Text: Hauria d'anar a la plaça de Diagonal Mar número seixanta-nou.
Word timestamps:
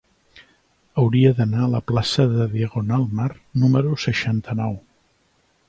Hauria 1.01 1.33
d'anar 1.39 1.59
a 1.65 1.69
la 1.73 1.81
plaça 1.91 2.25
de 2.33 2.49
Diagonal 2.55 3.07
Mar 3.21 3.29
número 3.65 4.01
seixanta-nou. 4.07 4.75